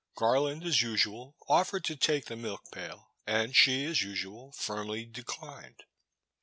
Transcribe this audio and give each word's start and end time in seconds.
Garland, 0.15 0.63
as 0.63 0.81
usual, 0.81 1.35
offered 1.47 1.83
to 1.83 1.95
take 1.95 2.25
the 2.25 2.35
milk 2.35 2.71
pail, 2.71 3.11
and 3.27 3.55
she, 3.55 3.85
as 3.85 4.01
usual, 4.01 4.51
firmly 4.51 5.05
declined. 5.05 5.83